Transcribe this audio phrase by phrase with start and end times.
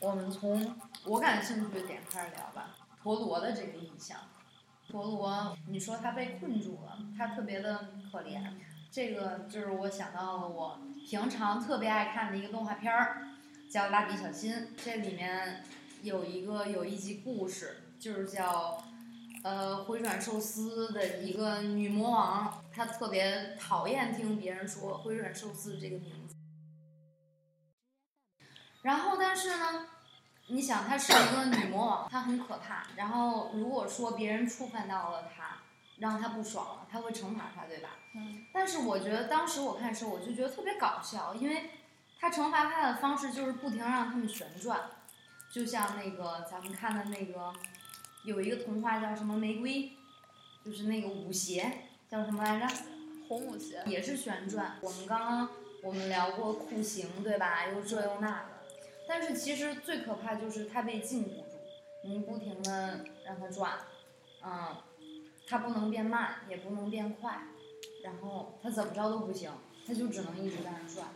[0.00, 2.76] 我们从我感兴趣的点开始聊吧。
[3.02, 4.18] 陀螺的这个印象，
[4.88, 8.42] 陀螺，你说它被困住了，它特别的可怜。
[8.90, 13.28] 这个就是我想到了我平常特别爱看的一个动画片儿，
[13.70, 14.52] 叫《蜡笔小新》。
[14.76, 15.64] 这里面
[16.02, 18.82] 有一个有一集故事，就是叫
[19.44, 26.34] 呃回转寿司的一个女魔王，她特别讨厌听别人说回转寿司这个名字。
[28.82, 29.86] 然后，但是呢，
[30.48, 32.86] 你想，她是一个女魔王，她很可怕。
[32.94, 35.58] 然后，如果说别人触犯到了她，
[35.98, 37.90] 让她不爽了，她会惩罚她，对吧？
[38.14, 38.46] 嗯。
[38.52, 41.70] 但是我觉得当时我看的时候，我就觉得特别搞笑，因为
[42.20, 44.80] 她惩罚她的方式就是不停让他们旋转，
[45.50, 47.52] 就像那个咱们看的那个
[48.24, 49.92] 有一个童话叫什么玫瑰，
[50.64, 52.74] 就是那个舞鞋叫什么来着？
[53.28, 53.82] 红舞鞋。
[53.86, 54.76] 也是旋转。
[54.80, 55.48] 我们刚刚
[55.82, 57.66] 我们聊过酷刑，对吧？
[57.66, 58.55] 又这又那的。
[59.08, 61.58] 但是其实最可怕就是它被禁锢住，
[62.04, 63.78] 你不停的让它转，
[64.42, 64.76] 嗯，
[65.46, 67.46] 它不能变慢，也不能变快，
[68.02, 69.52] 然后它怎么着都不行，
[69.86, 71.08] 它就只能一直在那转。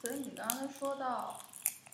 [0.00, 1.38] 所以你刚才说到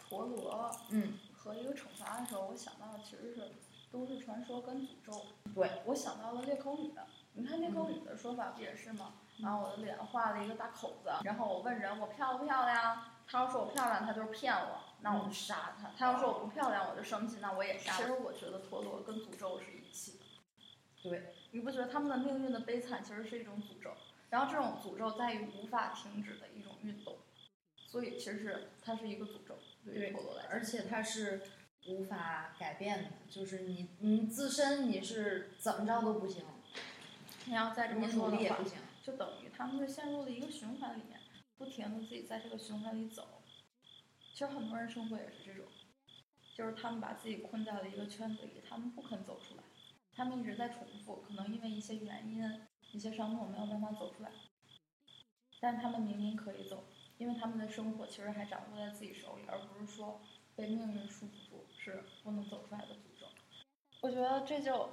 [0.08, 3.50] 陀螺，嗯，和一个惩罚的时候，我想到的其实是
[3.90, 5.22] 都市传说跟诅咒。
[5.52, 6.92] 对，我想到了裂口女，
[7.34, 9.14] 你看裂口女的说法不也是吗？
[9.42, 17.92] 然后我的脸画了一个大口子，然后我问人我漂不漂亮，他要说我漂亮，他就是骗我，那我就杀他；他要说我不漂亮，我就生气，那我也杀。
[17.92, 20.24] 其实我觉得陀螺跟诅咒是一起的。
[21.02, 23.90] 对，你不觉得他们的命运的悲惨其实是一种诅咒？
[24.30, 27.16] 然后这种诅咒在于无法停止的一种运动，
[27.86, 30.48] 所以其实是它是一个诅咒，对于陀螺来说。
[30.50, 31.42] 而且它是
[31.86, 36.42] 无法改变的，就是你你自身你是怎么着都不行，
[37.44, 38.64] 你要再这么说的话努力也不。
[38.64, 38.78] 行。
[39.06, 41.20] 就等于他们是陷入了一个循环里面，
[41.56, 43.40] 不停的自己在这个循环里走。
[44.32, 45.64] 其实很多人生活也是这种，
[46.56, 49.62] 就是他们把自己困在了一个圈子里，他们不肯走出来，
[50.12, 54.32] 他们一直在重复，可能因为一些原因、一些伤痛没有办法走出来，
[55.60, 56.82] 但他们明明可以走，
[57.16, 60.20] 因为他们的生活其实还掌握在自己手里，而不是说
[60.56, 63.28] 被命运束缚住，是不能走出来的诅咒。
[64.00, 64.90] 我觉得这就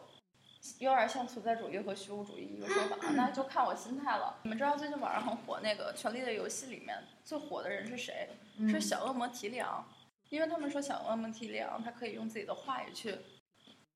[0.80, 4.38] 有点像存在主义和虚无主义一个说法，那就看我心态了。
[4.44, 8.30] 你们知道最近网上很火那个《权力的游戏》里面最火的人是谁？
[8.70, 9.86] 是小恶魔提里昂，
[10.30, 13.18] 因为他们说小恶魔提里昂他可以用自己的话语去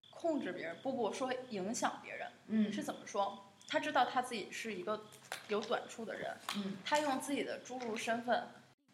[0.09, 2.73] 控制别人，不不说影响别人，嗯。
[2.73, 3.45] 是怎么说？
[3.69, 5.05] 他知道他自己是一个
[5.47, 6.77] 有短处的人，嗯。
[6.83, 8.45] 他用自己的侏儒身份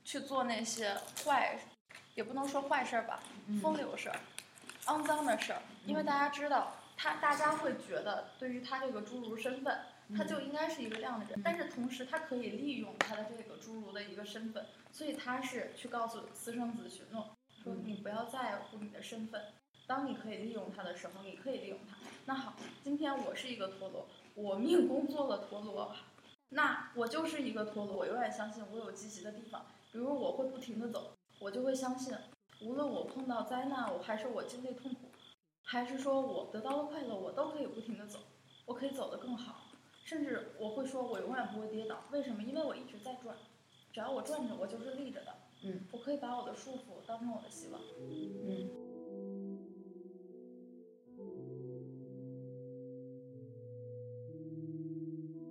[0.04, 0.96] 去做那些
[1.26, 1.58] 坏，
[2.14, 3.60] 也不能说坏事儿吧，嗯。
[3.60, 4.20] 风流事儿、
[4.86, 6.72] 肮脏的事儿，因为大家知道
[7.04, 9.78] 他，大家会觉得对于他这个侏儒身份，
[10.16, 19.42] 他就应该是一个这样的人，但是同时他可以利用他的这个侏儒的一个身份，所以他是去告诉私生子许诺，说你不要在乎你的身份，
[19.86, 21.98] 当你可以利用他的时候，你可以利用他。
[22.26, 25.94] 那好，今天我是一个陀螺，我命宫做了陀螺，
[26.52, 32.16] 那我就是一个陀螺，我永远相信我有积极的地方，比如我会不停的走，我就会相信，
[32.62, 35.03] 无论我碰到灾难，我还是我经历痛苦，
[35.74, 38.20] 还是说我得到了快乐，我都可以不停的走，
[38.68, 39.72] 我可以走得更好，
[40.04, 42.44] 甚至我会说我永远不会跌倒，为什么？
[42.44, 43.36] 因为我一直在转，
[43.92, 47.82] 只要我转着，我就是立着的，嗯，我可以把我的束缚当成我的希望。
[47.98, 48.70] 嗯。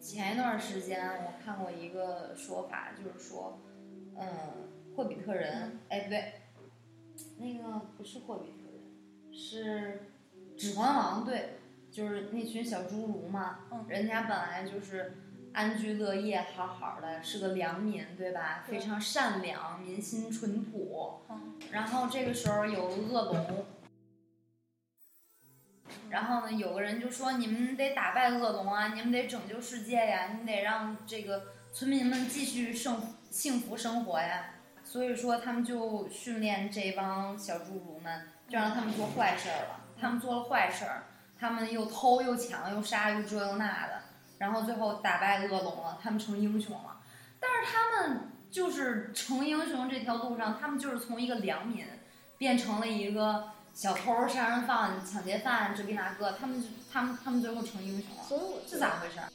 [0.01, 3.59] 前一段时间我看过一个说法，就是说，
[4.15, 6.35] 嗯，霍比特人，哎不对，
[7.39, 10.12] 那个不是霍比特人，是
[10.63, 11.59] 指环王，对，
[11.91, 15.13] 就是那群小侏儒嘛，嗯人家本来就是
[15.53, 18.63] 安居乐业，好好的，是个良民，对吧？
[18.65, 21.23] 对非常善良，民心淳朴。
[21.29, 23.67] 嗯然后这个时候有恶龙，
[26.09, 31.43] 然后呢，有个人就说：“你们得打败恶龙啊，你们得拯救世界呀，你得让这个
[31.73, 33.03] 村民们继续生
[33.33, 34.55] 幸福生活呀。”
[34.85, 39.82] 所以说，他们就训练这帮小侏儒们，就让他们做坏事儿了。
[40.03, 41.05] 他们做了坏事儿，
[41.39, 44.03] 他们又偷又抢又杀又这又那的，
[44.39, 47.01] 然后最后打败恶龙了，他们成英雄了。
[47.39, 51.87] 但是他们就是成英雄这条路上，他们就是从一个良民
[52.37, 59.29] 变成了一个小偷、杀人犯、抢劫犯，这个那个，他们就他们他们最后成英雄了，所以我这咋回事儿？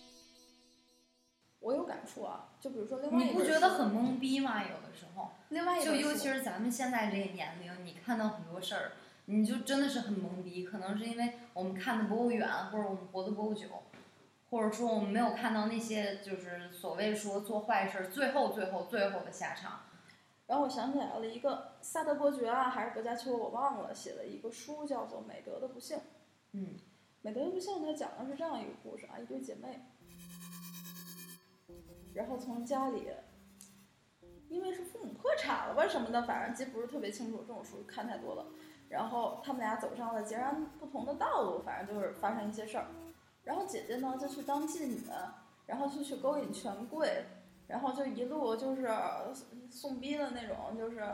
[1.59, 4.61] 我有感触啊，就比如说另外一你不觉得很懵逼吗？
[4.61, 8.91] 有的时候，另外一就尤其是咱们现在这个年龄，你看到很多事儿，
[9.29, 10.65] 你就真的是很懵逼。
[10.65, 13.67] 可能是因为我们看的不够远，或者我们活的不够久，
[14.49, 19.81] 或者说我们没有看到那些就是所谓说做坏事最后最后最后的下场。
[20.47, 25.97] 然后我想起来了一个萨德伯爵啊，还是薄伽丘，我忘了，写了一个书叫做《美德的不幸》。
[26.53, 26.75] 嗯，
[27.21, 29.81] 美德的不幸，它讲的是这样一个故事啊，一对姐妹，
[32.13, 33.09] 然后从家里，
[34.47, 38.45] 因为是父母破产了吧什么的，反正记不是特别清楚，这种书看太多了。
[38.89, 42.85] 然后他们俩走上了截然不同的道路，反正就是发生一些事儿。
[43.43, 45.01] 然后姐姐呢就去当妓女，
[45.65, 47.25] 然后就去勾引权贵，
[47.67, 48.89] 然后就一路就是
[49.69, 51.05] 送逼的那种，就是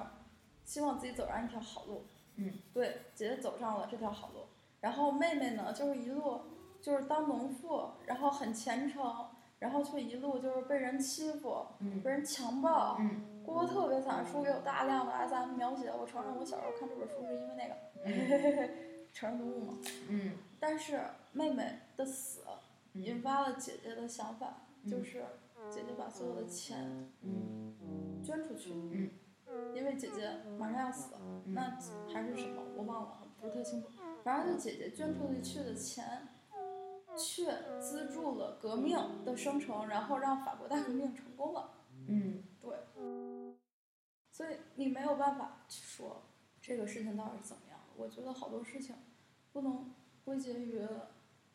[0.64, 2.06] 希望自己走上一条好路。
[2.36, 4.46] 嗯，对，姐姐走上了这条好路。
[4.82, 6.42] 然后妹妹呢，就是一路
[6.82, 9.28] 就是当农妇，然后很虔诚，
[9.60, 14.26] 然后却一路就是被人欺负，嗯被人强暴，嗯过得特别惨。
[14.26, 15.90] 书里有大量的 SM 描写。
[15.92, 17.76] 我承认我小时候看这本书是因为那个
[18.06, 18.70] 嗯
[19.14, 19.78] 成人读物嘛。
[20.10, 21.02] 嗯但是
[21.34, 22.42] 妹妹的死
[22.94, 25.24] 嗯引发了姐姐的想法，嗯就是
[25.70, 28.72] 姐姐把所有的钱嗯捐出去，
[29.48, 31.62] 嗯因为姐姐马上要死了，嗯那
[32.14, 33.90] 还是什么我忘了，不是特清楚。
[34.24, 36.28] 反正就姐姐捐出去的钱，
[37.18, 37.46] 却
[37.80, 41.72] 资助了革命的生成，然后让法国大革命成功了。
[42.08, 42.72] 嗯对，
[44.34, 46.24] 所以你没有办法去说
[46.60, 47.80] 这个事情到底是怎么样。
[47.96, 48.96] 我觉得好多事情
[49.52, 49.94] 不能
[50.26, 50.82] 归结于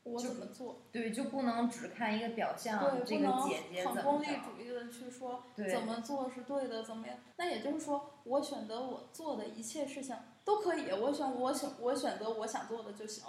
[0.05, 7.19] 我怎么做，对，就不能只看一个表象，对，这个不能很功利主义的去说怎么做是对的，怎么样？
[7.37, 13.25] 那也就是说，我选择我做的一切事情都可以，我选我选我选择我想做的就行。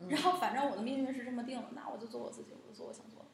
[0.00, 3.28] 嗯然后反正我的命运是这么定了，那我就做我自己，我就做我想做的。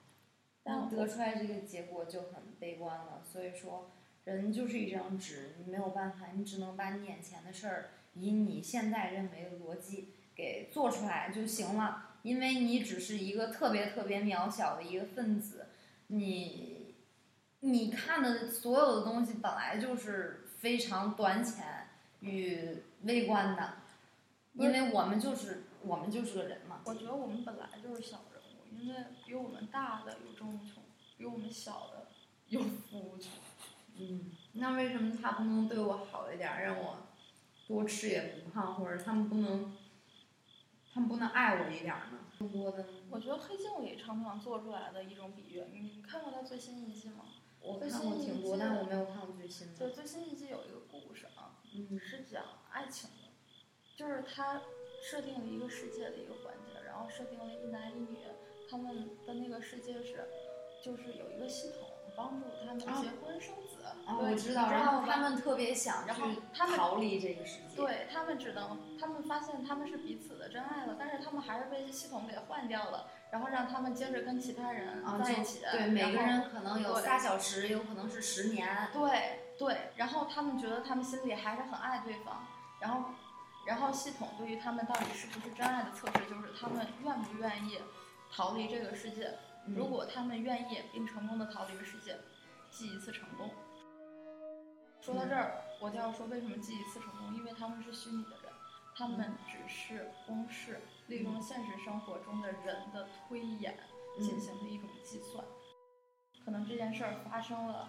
[0.62, 3.22] 但我得出来这个结果就很悲观了。
[3.24, 3.90] 所以说，
[4.24, 12.10] 人就是一张纸，你没有办法，你只能把你眼前的事儿以你现在认为的逻辑给做出来就行了。
[12.22, 15.66] 因为你只是一个特别特别渺小的一个分子，
[16.06, 16.94] 你
[17.60, 21.88] 你看的所有的东西本来就是非常短浅
[22.20, 23.74] 与微观的，
[24.54, 26.80] 因为我们就是我们就是个人嘛。
[26.86, 30.82] 我觉得我们本来就是小人物，因为比我们大的有郑无穷，
[31.18, 32.06] 比我们小的
[32.48, 33.30] 有富无穷。
[33.96, 36.98] 嗯，那为什么他不能对我好一点，让我
[37.66, 39.76] 多吃也不胖，或者他们不能，
[40.92, 42.18] 他们不能爱我一点呢？
[42.38, 47.24] 更多的，我觉得黑镜里常常做出来的一种比喻，你看过他最新一季吗？
[47.60, 49.92] 我看过挺多，但我没有看过最新就的。
[49.92, 53.30] 最新一季有一个故事啊，嗯是讲爱情的，
[53.96, 54.60] 就是他
[55.00, 58.18] 设定了一个世界的一个环节，然后设定了一男一女，
[58.68, 60.28] 他们的那个世界是，
[60.82, 63.84] 就是有一个系统帮助他们啊结婚生子。
[64.06, 75.60] 我知道，然后他们特别想然后他们逃离这个世界。，对他们只能，他们发现他们是彼此的真爱了，但是他们还是被系统给换掉了，然后让他们接着跟其他人在一起。
[75.70, 78.88] 对，每个人可能有对仨小时，有可能是十年。
[78.92, 82.46] 对对，然后他们觉得他们心里还是很爱对方，
[82.80, 83.08] 然后，
[83.66, 87.78] 然后系统对于他们到底是不是真爱的测试，就是他们愿不愿意
[88.30, 89.32] 逃离这个世界。
[89.66, 92.16] 嗯如果他们愿意并成功的逃离这个世界，
[92.70, 93.50] 记一次成功。
[95.00, 98.52] 说到这儿，我就要说为什么记一次成功，因为他们是虚拟的人，
[98.94, 103.78] 他们只是公式，利用现实生活中的人的推演
[104.18, 105.44] 进行的一种计算。
[106.44, 107.88] 可能这件事儿发生了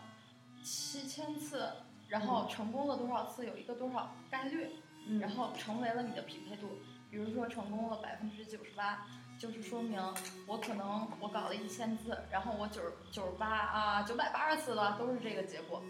[0.64, 1.70] 七千次，
[2.08, 4.70] 然后成功了多少次，有一个多少概率，
[5.08, 6.70] 嗯然后成为了你的匹配度。
[7.12, 9.08] 比如说成功了百分之九十八，
[9.40, 10.02] 就是说明
[10.48, 15.82] 我可能我搞了一千次，然后我九十九十八啊九百八十次了，都是这个结果。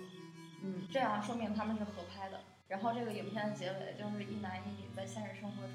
[0.63, 2.41] 嗯这样说明他们是合拍的。
[2.67, 5.73] 然后这个影片的结尾就是一男一女在现实生活中。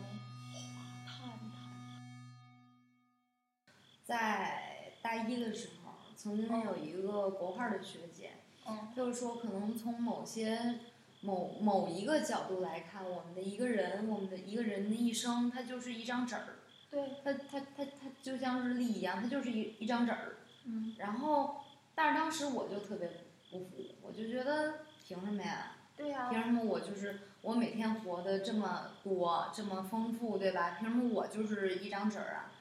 [4.02, 8.32] 在大一的时候，曾经有一个国画的学姐，
[8.66, 10.80] 嗯就是说，可能从某些
[11.20, 16.58] 某某一个角度来看，我们的一个人，我们的一个人的一生，它就是一张纸儿，
[16.90, 20.36] 对，他他他他就像日历一样，他就是一一张纸儿。
[20.64, 21.60] 嗯然后，
[21.94, 23.08] 但是当时我就特别
[23.50, 23.66] 不服，
[24.02, 25.72] 我就觉得凭什么呀？
[25.96, 30.76] 对呀、凭什么我就是我每天活的这么多，这么丰富，对吧？
[30.78, 32.52] 凭什么我就是一张纸儿啊？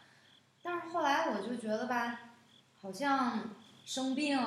[0.62, 2.20] 但是后来我就觉得吧，
[2.82, 3.50] 好像
[3.86, 4.38] 生病、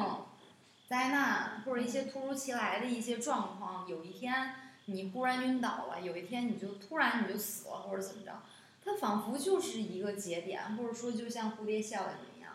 [0.86, 4.54] 灾难或者一些突如其来的一些状况，有一天
[4.86, 8.42] 你忽然晕倒了，有一天你就突然你就死了，或者怎么着，
[8.84, 12.52] 它仿佛就是一个节点，或者说就像蝴蝶效应一样，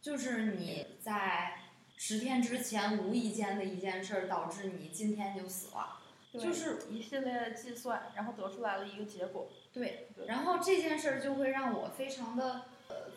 [0.00, 1.60] 就是你在
[1.96, 5.98] 十天之前无意间的一件事儿，导致你今天就死了。
[6.32, 9.50] 就是一系列的计算，然后得出来了一个结果。
[9.70, 13.10] 对对，然后这件事儿就会让我非常的呃，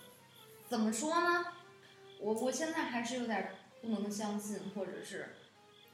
[0.68, 1.46] 怎么说呢？
[2.20, 5.36] 我我现在还是有点不能相信，或者是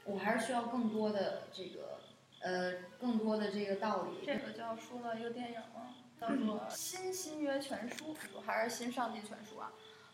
[0.04, 2.00] 我还是需要更多的这个
[2.40, 4.26] 呃更多的这个道理。
[4.26, 8.14] 这个就要说到一个电影了，叫做《新新约全书》，
[8.46, 9.72] 还是《新上帝全书》啊？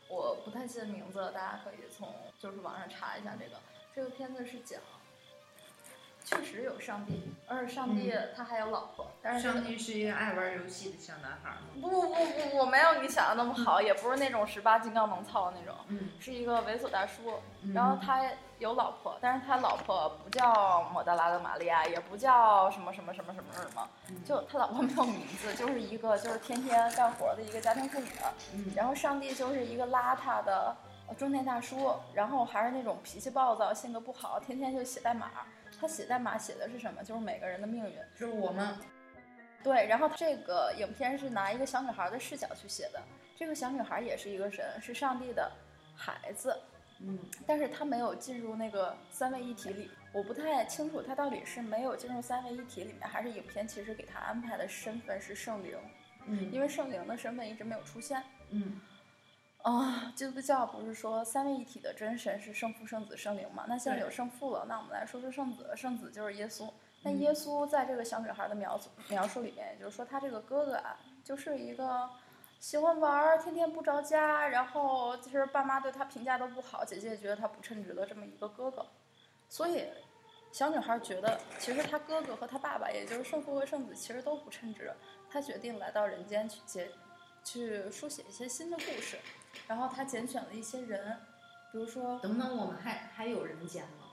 [0.09, 3.57] 我不太记得名字了，大家可以从就是网上查一下这个。
[3.95, 4.81] 这个片子是讲。
[6.25, 11.69] 确实有上帝，而且上帝他还有老婆，但是上帝是一个爱玩游戏的小男孩吗？
[11.81, 17.41] 不不不不，我没有你想的那么好，也不是那种十八金刚能操的那种，嗯，是一个猥琐大叔，
[17.75, 23.89] 然后他有老婆，但是他老婆不叫莫德拉的玛利亚，也不叫什么什么什么什么什么，
[24.25, 28.09] 就他老婆没有名字，就是一个就是天天干活的一个家庭妇女，
[28.55, 30.77] 嗯，然后上帝就是一个邋遢的
[31.17, 35.31] 中年大叔，然后还是那种脾气暴躁、性格不好，天天就写代码。
[35.81, 37.05] 他写代码写的是什么？
[37.05, 38.77] 就是每个人的命运，就是我们。
[39.63, 43.01] 对，然后这个影片是拿一个小女孩的视角去写的。
[43.37, 45.49] 这个小女孩也是一个神，是上帝的
[45.95, 46.59] 孩子。
[47.01, 49.91] 嗯，但是他没有进入那个三位一体里。
[50.13, 55.77] 我不太清楚他到底是没有进入三位一体里面，还是影片其实给他安排的身份是圣灵。
[56.27, 58.23] 嗯，因为圣灵的身份一直没有出现。
[58.51, 58.81] 嗯。
[59.63, 63.67] 啊，基督教不是说三位一体的真神是圣父、圣子、圣灵吗？
[63.69, 65.71] 那现在有圣父了，那我们来说说圣子。
[65.77, 66.73] 圣子就是耶稣。
[67.03, 72.09] 那耶稣在这个小女孩的描述描述里面，也就是说他这个哥哥啊，就是一个
[72.59, 78.85] 喜欢玩儿、天天不着家，然后其实爸妈对他评价都不好，姐姐也觉得他不称职的这么一个哥哥。
[79.49, 79.87] 所以
[80.53, 84.93] 小女孩觉得，其实他哥哥和他爸爸，也就是圣父和圣子，其实都不称职。
[85.31, 86.91] 她决定来到人间去写，
[87.45, 89.19] 去书写一些新的故事。
[89.67, 91.17] 然后她拣选了一些人，
[91.71, 94.07] 比如说，等等，我们还还有人间吗？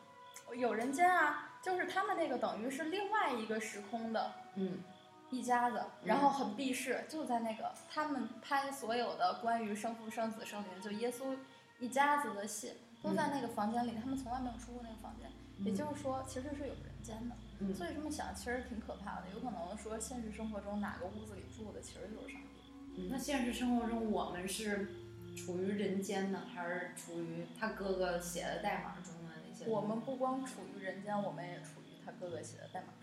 [0.56, 4.84] 有人间啊，就是他们那个等于是另外一个时空的，嗯，
[5.32, 11.38] 一家子，然后很避世，就在那个他们拍所有的关于生父、生子、圣灵，就耶稣
[11.80, 15.30] 一家子的戏，都在那个房间里，他们从来没有出过那个房间，
[15.66, 17.36] 也就是说，其实是有人间的。
[17.74, 23.08] 所以这么想，其实挺可怕的，有可能说现实生活中哪个屋子里住的其实就是上帝。
[23.10, 24.88] 那现实生活中我们是？
[25.36, 29.70] 处于人间呢，还是处于他哥哥写的代码中的那些？
[29.70, 32.94] 我们不光处于人间，我们也处于他哥哥写的代码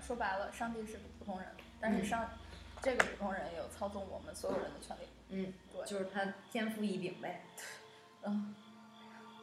[0.00, 1.48] 说白了，上帝是个普通人，
[1.80, 2.28] 但是上
[2.80, 5.02] 这个普通人有操纵我们所有人的权利。
[5.28, 7.44] 嗯，对，就是他天赋异禀呗。
[8.22, 8.54] 嗯，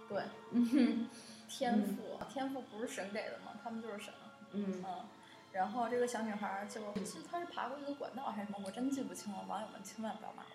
[0.07, 1.09] 对， 嗯，
[1.49, 3.53] 天赋，天赋不是神给的吗？
[3.63, 4.13] 他们就是神。
[4.51, 5.05] 嗯嗯，
[5.51, 10.49] 然后这个小女孩就，其实她是爬过一个管道还是什么，我真记不清了，网友们千万不要骂我。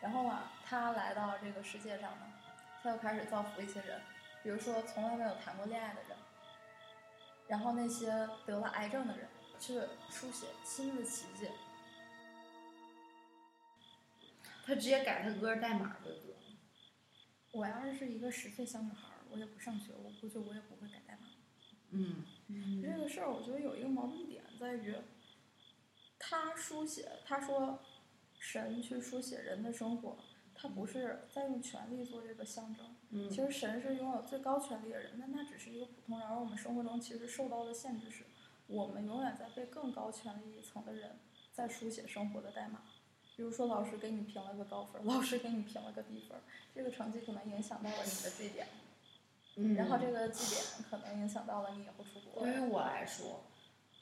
[0.00, 2.26] 然后啊，她来到这个世界上呢，
[2.82, 4.00] 她又开始造福一些人，
[4.42, 6.16] 比如说从来没有谈过恋爱的人，
[7.50, 8.06] 然后那些
[8.46, 9.28] 得了癌症的人，
[9.58, 9.74] 去
[10.08, 11.48] 书写新的奇迹。
[14.64, 16.34] 他直接改他哥代码的歌。
[17.52, 21.26] 我要是是一个十岁小女孩，我也不上学，我估计我也不会改代码。
[21.90, 22.24] 嗯。
[22.80, 24.94] 这个事儿我觉得有一个矛盾点在于，
[26.18, 27.82] 他书写，他说。
[28.42, 30.16] 神去书写人的生活，
[30.54, 32.96] 他不是在用权力做这个象征。
[33.10, 36.28] 嗯，其实神是拥有最高权力的人，但他只是一个普通人。
[36.28, 38.24] 而我们生活中其实受到的限制是，
[38.68, 41.18] 我们永远在被更高权力一层的人
[41.52, 42.82] 在书写生活的代码。
[43.36, 46.38] 比如说，老师给你评了个高分，老师给你评了个低分，
[46.74, 48.66] 这个成绩可能影响到了你的绩点。
[49.56, 52.44] 嗯，然后这个绩点可能影响到了你以后出国。
[52.44, 53.44] 对于我来说，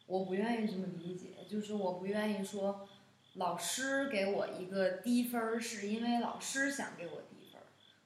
[0.07, 2.89] 我不愿意这么理解，就是我不愿意说。
[3.35, 7.38] 老师给我一个低分，是因为老师想给我低。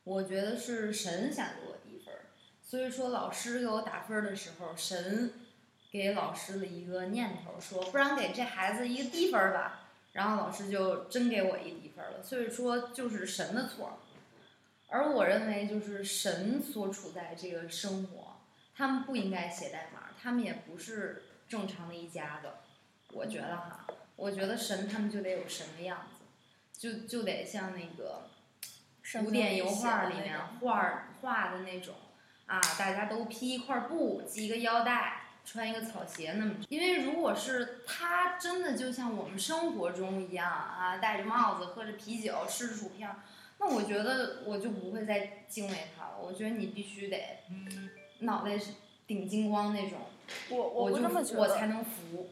[0.05, 2.27] 我觉得是神想给我低分儿，
[2.61, 5.33] 所以说老师给我打分儿的时候，神
[5.91, 9.91] 给老师的一个念头说，不然给这孩子一个低分儿吧。
[10.13, 12.23] 然后老师就真给我一低分儿了。
[12.23, 13.99] 所以说就是神的错。
[14.89, 18.37] 而我认为就是神所处在这个生活，
[18.75, 22.49] 他们不应该写代码，他们也不是正常的一家子。
[23.13, 23.87] 我觉得哈。
[24.15, 26.25] 我觉得神他们就得有神的样子，
[26.79, 28.29] 就就得像那个
[29.21, 31.95] 古典油画里面画画的那种
[32.47, 36.55] 啊，大家都披一块布，系一个腰带，穿一个草鞋那么。
[36.69, 43.09] 因为如果是他真的就像我们生活中一样啊，戴着帽子，喝着啤酒，吃着薯片，
[43.59, 46.19] 那我觉得我就不会再敬畏他了。
[46.21, 47.41] 我觉得你必须得
[48.21, 48.73] 脑袋是
[49.07, 49.99] 顶金光那种，
[50.51, 52.29] 我我就我才能服。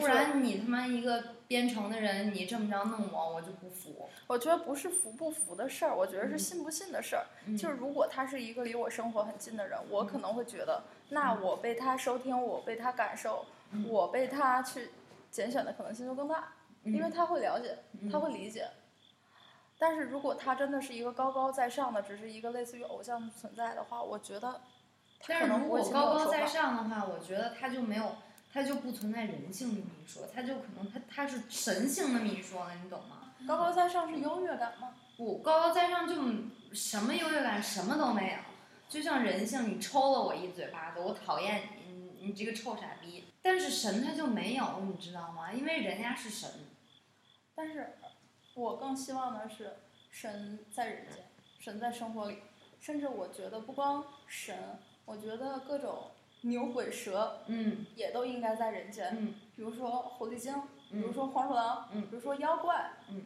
[0.00, 4.08] 不然你他妈一个编程的人，你这么着弄我，我就不服。
[4.26, 7.24] 我觉得不是服不服的事儿，我觉得是信不信的事儿。
[7.56, 13.46] 就是如果他是一个离我生活很近的人，我可能会觉得，那我被他收听，我被他感受，
[13.86, 14.90] 我被他去
[15.30, 17.78] 拣选的可能性就更大，因为他会了解，
[18.10, 18.68] 他会理解。
[19.78, 24.60] 但是如果他真的是一个高高在上的，只是一个类似于偶像的存在的话，我觉得
[25.20, 28.16] 他但是如可能不会果高高在上的话，我觉得他就没有，
[28.54, 33.34] 他就不存在人性那么一说，他就可能他他是神性那么一说了，你懂吗？
[33.48, 34.94] 高高在上是优越感吗？
[35.16, 36.14] 不，高高在上就
[36.72, 38.38] 什么优越感什么都没有，
[38.88, 43.24] 就像人性，你抽了我一嘴巴子，我讨厌你，你你这个臭傻逼。
[43.42, 45.52] 但是神他就没有，你知道吗？
[45.52, 46.48] 因为人家是神。
[47.56, 47.98] 但是，
[48.54, 49.78] 我更希望的是
[50.12, 51.24] 神在人间，
[51.58, 52.38] 神在生活里，
[52.78, 56.12] 甚至我觉得不光神，我觉得各种
[56.44, 59.16] 牛鬼蛇嗯也都应该在人间。
[59.18, 60.52] 嗯比如说狐狸精，
[60.90, 63.22] 比如嗯说黄鼠狼，嗯比如说妖怪，嗯，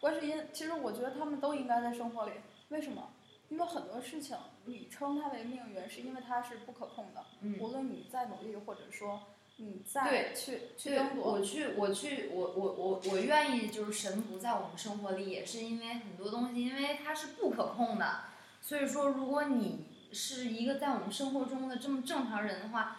[0.00, 2.32] 观世音，其实我觉得他们都应该在生活里。
[2.70, 3.10] 为什么？
[3.48, 7.24] 因为很多事情你称它为命运，是因为它是不可控的。
[7.40, 7.56] 嗯。
[7.60, 9.22] 无论你再努力，或者说
[9.56, 18.22] 你再对去去争，夺我，去，我去，我我我我愿意，就是神不在我们生活里，也是因为很多东西，因为它是不可控的。
[18.60, 22.98] 所以说，如果你是一个在我们生活中的这么正常人的话，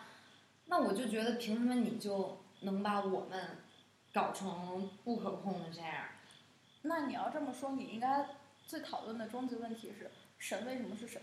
[0.65, 3.57] 那我就觉得凭什么你就能把我们
[4.13, 6.05] 搞成不可控的这样？
[6.83, 8.25] 那你要这么说，你应该
[8.65, 11.21] 最讨论的终极问题是神为什么是神？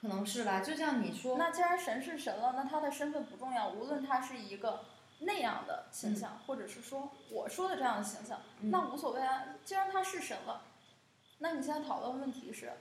[0.00, 0.60] 可能是吧？
[0.60, 4.84] 就像你说，那既然神是神了，那他的身份不重要，无论他是一个
[5.20, 9.44] 那样的形象，或者是说我说的这样的形象，嗯那无所谓啊。
[9.64, 10.62] 既然他是神了，
[11.38, 12.72] 那你现在讨论问题是，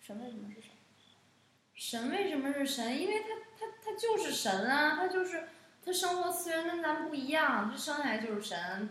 [0.00, 0.70] 神为什么是神？
[1.74, 3.00] 神为什么是神？
[3.00, 3.28] 因为他
[3.58, 5.48] 他他就是神啊，他就是
[5.84, 8.90] 他生活资源跟咱不一样，他生下来就是神，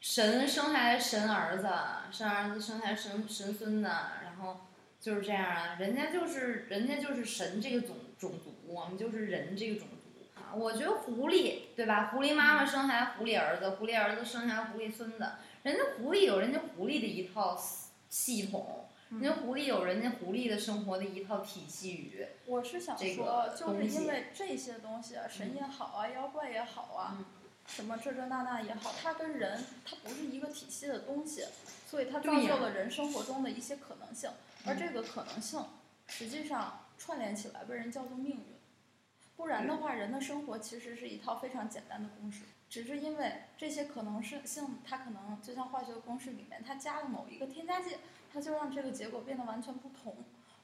[0.00, 1.68] 神生下来神儿子，
[2.10, 4.60] 生儿子生下来神神孙子，然后
[5.00, 10.52] 就是这样啊，人家就是人家就是神这个种种族，我们就是人这个种族啊。
[10.54, 12.10] 我觉得狐狸对吧？
[12.12, 15.26] 狐狸妈妈生下来狐狸儿子，狐狸儿子生下来狐狸孙子，
[15.62, 17.58] 人家狐狸有人家狐狸的一套
[18.10, 18.86] 系统。
[19.12, 27.24] 人家狐狸有人家狐狸的生活的一套体系与，我是想这说，个就是因为这些东西啊，神也好啊，妖怪也好啊，嗯。
[27.66, 31.44] 什么这这那那也好，它跟人它不是一个体系的东西，
[31.86, 34.30] 所以它造就了人生活中的一些可能性，
[34.64, 34.78] 而嗯。
[34.78, 35.62] 这个可能性
[36.06, 38.44] 实际上串联起来被人叫做命运。
[39.36, 47.96] 不然的话，人的生活其实是一套非常简单的公式，只是因为这些可能是性，它可能就像化学公式里面，它加了某一个添加剂，
[48.32, 50.16] 它就让这个结果变得完全不同。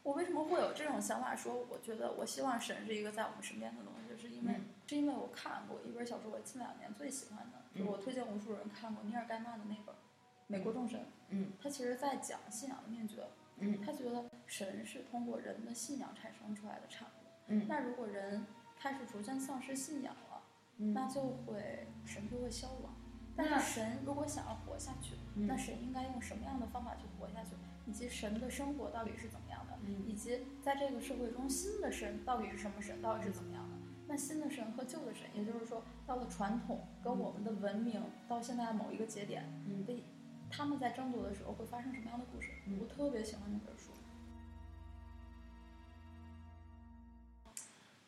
[0.02, 1.36] 我为什么会有这种想法？
[1.36, 9.94] 说我觉得我希望神是一个在我们身边的东西，是因为、嗯是因为我看过一本小说，我近两年最喜欢的，就我推荐无数人看过尼尔盖曼的那本
[10.46, 10.98] 《美国众神》。
[11.28, 13.22] 嗯，他其实在讲信仰的灭绝。
[13.60, 17.26] 嗯他觉得神是通过人的信仰产生出来的产物。
[17.48, 18.46] 嗯那如果人
[18.78, 20.42] 开始逐渐丧失信仰了，
[20.78, 22.94] 嗯那就会神就会消亡。
[23.38, 27.50] 但那是神如果想要活下去，嗯那神应该用什么样的方法去活下去？
[27.86, 29.78] 以及神的生活到底是怎么样的？
[29.86, 33.00] 嗯以及在这个社会中，新的神到底是什么神？
[33.00, 33.76] 到底是怎么样的？
[34.08, 40.02] 那新的神和旧的神，也就是说，到了传统跟我们的文明到现在的某一个节点，嗯对，
[40.50, 42.50] 他们在争夺的时候会发生什么样的故事？
[42.66, 43.87] 嗯我特别喜欢那本书。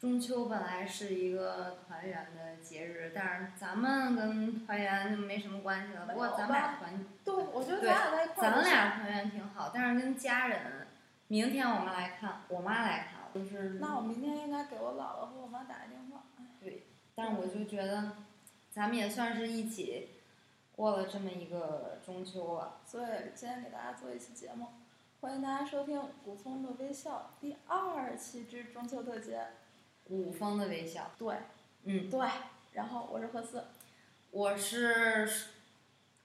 [0.01, 6.07] 中秋本来是一个团圆的节日，但是咱们跟团圆就没什么关系了。
[6.07, 10.87] 不过咱们俩团，对，我觉得咱俩在一块儿，咱俩团圆挺好，但是跟家人，
[11.29, 16.23] 明天我们来看，我妈来看，就是，那我明天应该给我姥姥和我妈打个电话。
[16.59, 18.13] 对但是我就觉得，
[18.71, 20.13] 咱们也算是一起
[20.75, 22.79] 过了这么一个中秋了。
[22.87, 24.69] 所以今天给大家做一期节目，
[25.21, 29.37] 欢迎大家收听《古风的微笑》第二期之中秋特辑。
[30.11, 31.37] 古风的微笑，对
[31.85, 32.27] 嗯，对，
[32.73, 33.65] 然后我是何思，
[34.33, 35.31] 我是，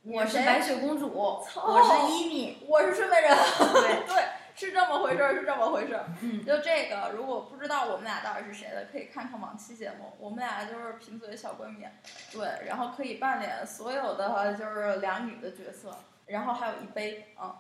[0.01, 3.29] 我是白雪公主，我是伊米，我是睡美人。
[3.73, 6.03] 对， 对，是这么回事儿，是这么回事儿。
[6.21, 10.13] 嗯就这个，如果不知道我们俩到底是谁的，可以看看往期节目。
[10.17, 11.85] 我们俩就是贫嘴小闺蜜，
[12.33, 15.95] 对，然后可以扮演所有的就是两女的角色，
[16.25, 17.55] 然后还有一杯嗯，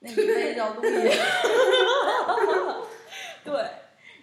[0.00, 0.88] 那一杯叫路易。
[3.44, 3.64] 对，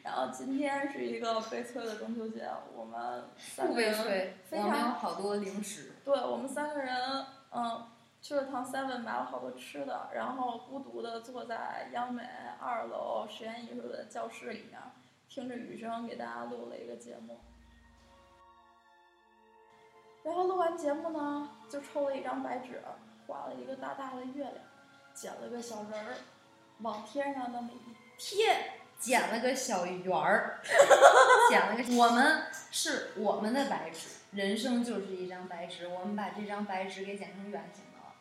[0.05, 5.93] 然后今天是一个悲催的中秋节，我们三不个人非我们有好多零食。
[6.03, 7.87] 对我们三个人，嗯，
[8.21, 12.21] 去了趟 Seven 买了好多吃的，然后孤独的坐在央美
[12.61, 14.79] 二楼实验艺术的教室里面，
[15.27, 17.39] 听着雨声给大家录了一个节目。
[20.21, 22.79] 然后录完节目呢，就抽了一张白纸，
[23.25, 24.55] 画了一个大大的月亮，
[25.15, 26.13] 剪了个小人儿，
[26.81, 28.71] 往天上那么一贴，
[29.05, 30.59] 剪了个小圆儿，
[31.47, 31.95] 剪了个。
[31.95, 38.15] 我们是我们的白纸，人生就是一张白纸，我们把这张白纸给剪成圆形的了。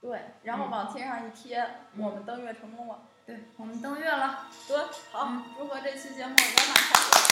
[0.00, 3.00] 对，然后嗯往天上一贴，我们登月成功了。
[3.26, 4.46] 对，我们登月了。
[4.68, 4.76] 对，
[5.10, 7.27] 好嗯，祝贺这期节目圆满成功。